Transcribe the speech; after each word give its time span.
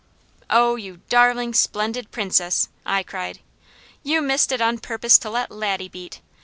"Oh 0.49 0.77
you 0.77 1.01
darling, 1.09 1.53
splendid 1.53 2.09
Princess!" 2.09 2.69
I 2.87 3.03
cried. 3.03 3.39
"You 4.01 4.19
missed 4.23 4.51
it 4.51 4.59
on 4.59 4.79
purpose 4.79 5.19
to 5.19 5.29
let 5.29 5.51
Laddie 5.51 5.89
beat! 5.89 6.21